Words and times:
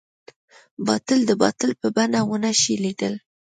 باطل 0.87 1.19
د 1.29 1.31
باطل 1.43 1.71
په 1.81 1.87
بڼه 1.95 2.19
ونه 2.27 2.51
شي 2.61 2.73
ليدلی. 2.83 3.19